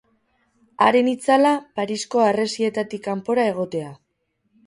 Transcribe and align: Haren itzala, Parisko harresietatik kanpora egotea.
Haren 0.85 1.09
itzala, 1.11 1.51
Parisko 1.81 2.23
harresietatik 2.29 3.05
kanpora 3.09 3.47
egotea. 3.53 3.93